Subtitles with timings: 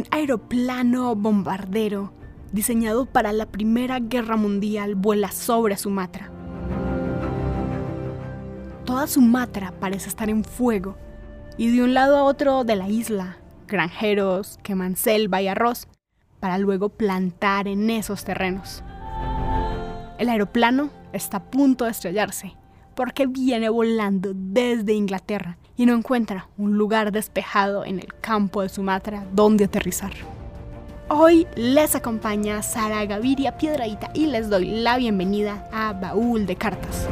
[0.00, 2.10] un aeroplano bombardero
[2.52, 6.30] diseñado para la Primera Guerra Mundial vuela sobre Sumatra.
[8.86, 10.96] Toda Sumatra parece estar en fuego
[11.58, 13.36] y de un lado a otro de la isla,
[13.68, 15.86] granjeros queman selva y arroz
[16.40, 18.82] para luego plantar en esos terrenos.
[20.18, 22.56] El aeroplano está a punto de estrellarse
[22.96, 28.68] porque viene volando desde Inglaterra y no encuentra un lugar despejado en el campo de
[28.68, 30.12] Sumatra donde aterrizar.
[31.08, 37.08] Hoy les acompaña Sara Gaviria Piedradita y les doy la bienvenida a Baúl de Cartas.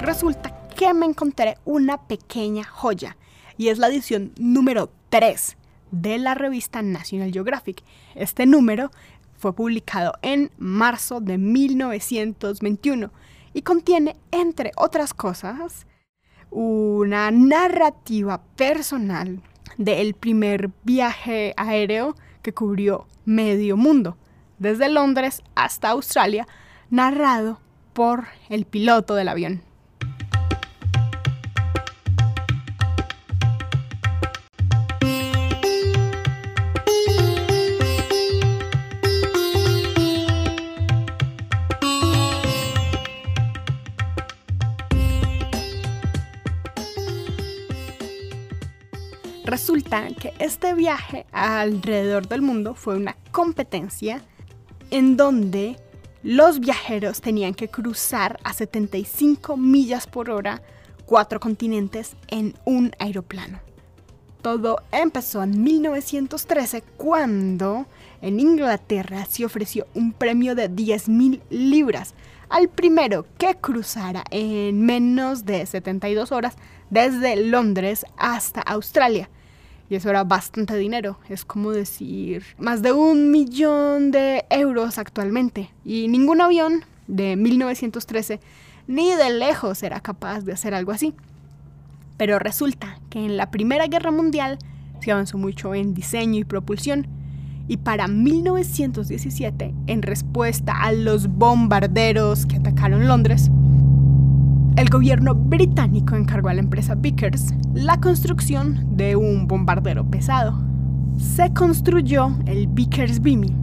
[0.00, 3.16] Resulta que me encontré una pequeña joya
[3.56, 5.56] y es la edición número 3
[5.92, 7.82] de la revista National Geographic.
[8.14, 8.90] Este número
[9.38, 13.10] fue publicado en marzo de 1921
[13.54, 15.86] y contiene, entre otras cosas,
[16.50, 19.40] una narrativa personal
[19.78, 24.18] del primer viaje aéreo que cubrió medio mundo,
[24.58, 26.46] desde Londres hasta Australia,
[26.90, 27.60] narrado
[27.92, 29.62] por el piloto del avión.
[49.44, 54.22] Resulta que este viaje alrededor del mundo fue una competencia
[54.90, 55.76] en donde
[56.22, 60.62] los viajeros tenían que cruzar a 75 millas por hora
[61.04, 63.60] cuatro continentes en un aeroplano.
[64.40, 67.86] Todo empezó en 1913 cuando
[68.22, 72.14] en Inglaterra se ofreció un premio de 10.000 libras
[72.48, 76.56] al primero que cruzara en menos de 72 horas
[76.88, 79.28] desde Londres hasta Australia.
[79.90, 85.70] Y eso era bastante dinero, es como decir más de un millón de euros actualmente.
[85.84, 88.40] Y ningún avión de 1913
[88.86, 91.14] ni de lejos era capaz de hacer algo así.
[92.16, 94.58] Pero resulta que en la Primera Guerra Mundial
[95.00, 97.06] se avanzó mucho en diseño y propulsión.
[97.66, 103.50] Y para 1917, en respuesta a los bombarderos que atacaron Londres,
[104.76, 110.58] el gobierno británico encargó a la empresa Vickers la construcción de un bombardero pesado.
[111.16, 113.54] Se construyó el Vickers Beamy.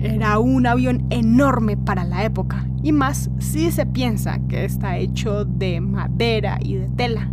[0.00, 5.44] Era un avión enorme para la época, y más si se piensa que está hecho
[5.44, 7.30] de madera y de tela.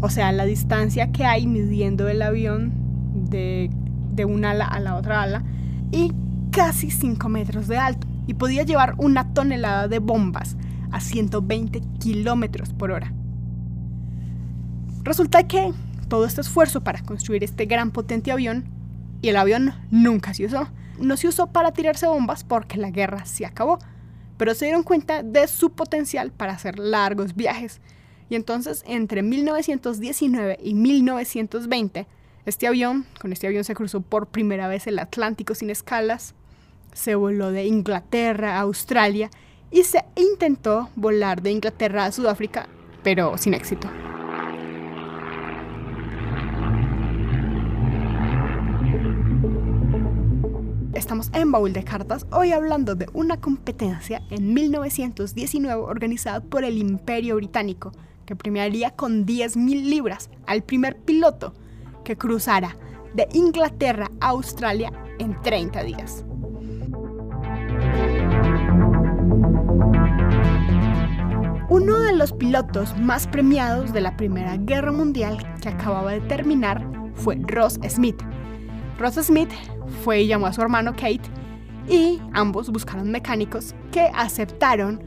[0.00, 2.72] O sea, la distancia que hay midiendo el avión
[3.30, 3.70] de,
[4.14, 5.44] de un ala a la otra ala
[5.90, 6.12] y
[6.50, 8.06] casi 5 metros de alto.
[8.26, 10.56] Y podía llevar una tonelada de bombas
[10.92, 13.12] a 120 kilómetros por hora.
[15.02, 15.72] Resulta que
[16.08, 18.64] todo este esfuerzo para construir este gran potente avión,
[19.20, 23.24] y el avión nunca se usó, no se usó para tirarse bombas porque la guerra
[23.24, 23.78] se acabó,
[24.36, 27.80] pero se dieron cuenta de su potencial para hacer largos viajes.
[28.28, 32.06] Y entonces, entre 1919 y 1920,
[32.44, 36.34] este avión, con este avión se cruzó por primera vez el Atlántico sin escalas,
[36.92, 39.30] se voló de Inglaterra a Australia
[39.72, 42.68] y se intentó volar de Inglaterra a Sudáfrica,
[43.02, 43.88] pero sin éxito.
[50.92, 56.78] Estamos en Baúl de Cartas, hoy hablando de una competencia en 1919 organizada por el
[56.78, 57.92] Imperio Británico,
[58.26, 61.54] que premiaría con 10.000 libras al primer piloto
[62.04, 62.76] que cruzara
[63.14, 66.24] de Inglaterra a Australia en 30 días.
[71.68, 76.84] Uno de los pilotos más premiados de la Primera Guerra Mundial que acababa de terminar
[77.14, 78.20] fue Ross Smith.
[78.98, 79.50] Ross Smith
[80.02, 81.22] fue y llamó a su hermano Kate
[81.88, 85.02] y ambos buscaron mecánicos que aceptaron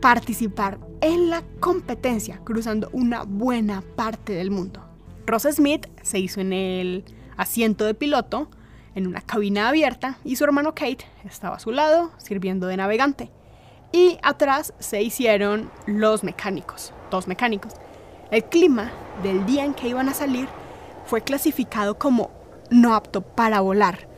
[0.00, 4.84] participar en la competencia cruzando una buena parte del mundo.
[5.26, 7.04] Ross Smith se hizo en el
[7.36, 8.50] asiento de piloto
[8.94, 13.30] en una cabina abierta y su hermano Kate estaba a su lado sirviendo de navegante
[13.92, 17.72] y atrás se hicieron los mecánicos, dos mecánicos.
[18.30, 18.92] El clima
[19.22, 20.48] del día en que iban a salir
[21.06, 22.30] fue clasificado como
[22.70, 24.08] no apto para volar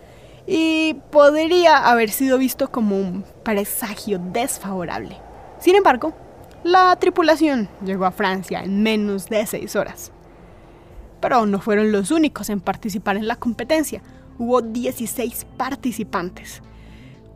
[0.46, 5.16] y podría haber sido visto como un presagio desfavorable.
[5.58, 6.12] Sin embargo,
[6.64, 10.12] la tripulación llegó a Francia en menos de seis horas.
[11.20, 14.02] Pero no fueron los únicos en participar en la competencia.
[14.38, 16.62] Hubo 16 participantes.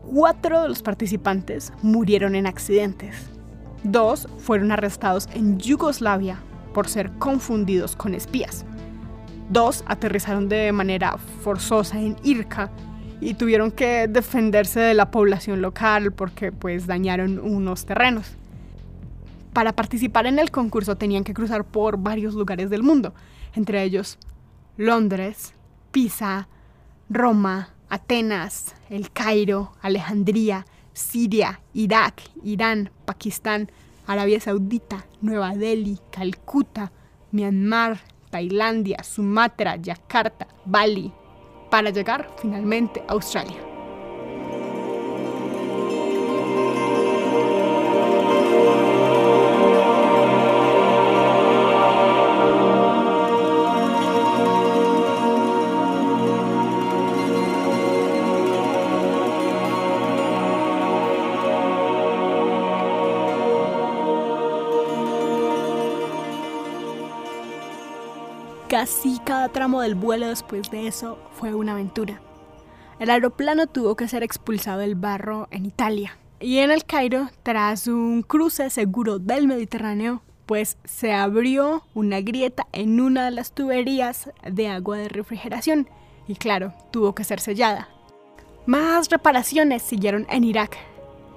[0.09, 3.29] Cuatro de los participantes murieron en accidentes.
[3.83, 6.39] Dos fueron arrestados en Yugoslavia
[6.73, 8.65] por ser confundidos con espías.
[9.51, 12.71] Dos aterrizaron de manera forzosa en Irka
[13.21, 18.37] y tuvieron que defenderse de la población local porque pues dañaron unos terrenos.
[19.53, 23.13] Para participar en el concurso tenían que cruzar por varios lugares del mundo,
[23.57, 24.19] entre ellos
[24.77, 25.53] Londres,
[25.91, 26.49] Pisa,
[27.09, 33.71] Roma, Atenas, El Cairo, Alejandría, Siria, Irak, Irán, Pakistán,
[34.07, 36.93] Arabia Saudita, Nueva Delhi, Calcuta,
[37.33, 38.01] Myanmar,
[38.31, 41.13] Tailandia, Sumatra, Yakarta, Bali,
[41.71, 43.66] para llegar finalmente a Australia.
[68.79, 72.21] Casi cada tramo del vuelo después de eso fue una aventura.
[72.99, 76.19] El aeroplano tuvo que ser expulsado del barro en Italia.
[76.41, 82.67] Y en el Cairo, tras un cruce seguro del Mediterráneo, pues se abrió una grieta
[82.73, 85.89] en una de las tuberías de agua de refrigeración.
[86.29, 87.89] Y claro, tuvo que ser sellada.
[88.67, 90.77] Más reparaciones siguieron en Irak.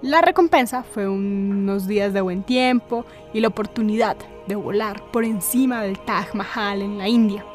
[0.02, 4.18] La recompensa fue unos días de buen tiempo y la oportunidad
[4.50, 7.46] de volar por encima del Taj Mahal en la India.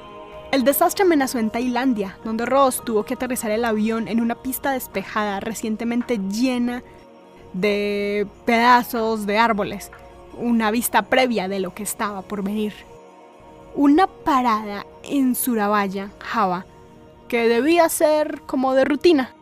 [0.53, 4.71] El desastre amenazó en Tailandia, donde Ross tuvo que aterrizar el avión en una pista
[4.71, 6.85] despejada recientemente llena
[7.53, 9.91] de pedazos de árboles,
[10.39, 12.73] una vista previa de lo que estaba por venir.
[13.75, 16.65] Una parada en Surabaya, Java,
[17.27, 19.35] que debía ser como de rutina,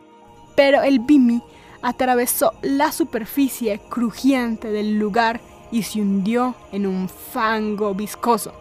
[0.55, 1.43] pero el Bimi
[1.83, 5.39] atravesó la superficie crujiente del lugar
[5.73, 8.53] y se hundió en un fango viscoso.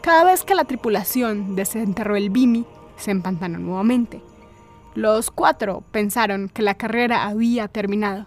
[0.00, 2.64] Cada vez que la tripulación desenterró el Bimi,
[2.96, 4.22] se empantanó nuevamente.
[4.94, 8.26] Los cuatro pensaron que la carrera había terminado,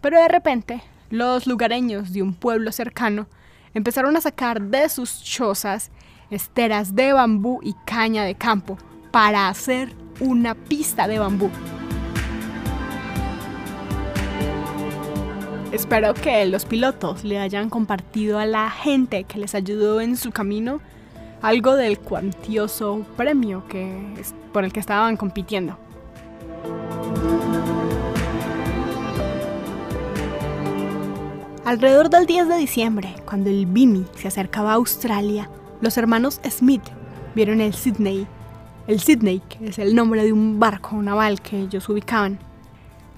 [0.00, 0.80] pero de repente
[1.10, 3.26] los lugareños de un pueblo cercano
[3.74, 5.90] empezaron a sacar de sus chozas
[6.30, 8.78] esteras de bambú y caña de campo
[9.10, 11.50] para hacer una pista de bambú.
[15.72, 20.32] Espero que los pilotos le hayan compartido a la gente que les ayudó en su
[20.32, 20.80] camino
[21.42, 23.96] algo del cuantioso premio que,
[24.52, 25.78] por el que estaban compitiendo.
[31.64, 35.48] Alrededor del 10 de diciembre, cuando el Bimi se acercaba a Australia,
[35.80, 36.82] los hermanos Smith
[37.36, 38.26] vieron el Sydney.
[38.88, 42.49] El Sydney, que es el nombre de un barco naval que ellos ubicaban.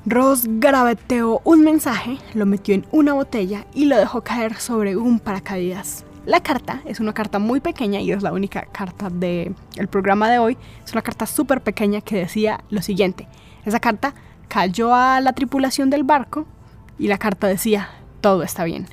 [0.04, 5.20] Ross graveteó un mensaje, lo metió en una botella y lo dejó caer sobre un
[5.20, 6.04] paracaídas.
[6.26, 9.54] La carta es una carta muy pequeña y es la única carta del
[9.90, 10.58] programa de hoy.
[10.84, 13.28] Es una carta súper pequeña que decía lo siguiente.
[13.64, 14.14] Esa carta
[14.48, 16.46] cayó a la tripulación del barco
[16.98, 17.88] y la carta decía,
[18.20, 18.88] todo está bien.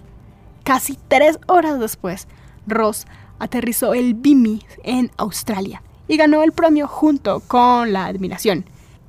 [0.63, 2.27] Casi tres horas después,
[2.67, 3.07] Ross
[3.39, 8.65] aterrizó el Bimi en Australia y ganó el premio junto con la admiración.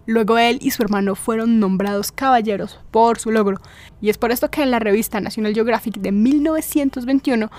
[0.07, 3.61] Luego él y su hermano fueron nombrados caballeros por su logro,
[4.01, 7.51] y es por esto que en la revista National Geographic de 1921,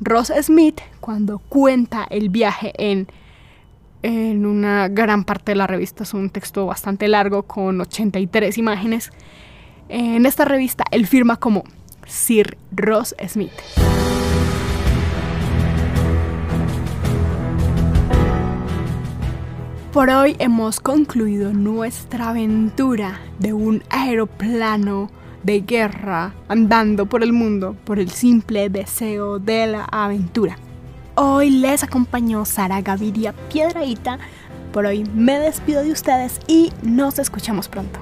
[0.00, 3.06] Ross Smith, cuando cuenta el viaje en,
[4.02, 9.10] en una gran parte de la revista, es un texto bastante largo con 83 imágenes,
[9.88, 11.64] en esta revista él firma como
[12.06, 13.52] Sir Ross Smith.
[19.94, 25.08] Por hoy hemos concluido nuestra aventura de un aeroplano
[25.44, 30.58] de guerra andando por el mundo por el simple deseo de la aventura.
[31.14, 34.18] Hoy les acompañó Sara Gaviria Piedraíta.
[34.72, 38.00] Por hoy me despido de ustedes y nos escuchamos pronto.